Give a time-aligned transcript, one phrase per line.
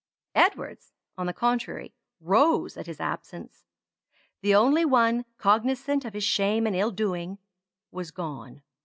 [0.33, 3.65] Edward's, on the contrary, rose at his absence.
[4.41, 7.37] The only one, cognisant of his shame and ill doing,
[7.91, 8.63] was gone.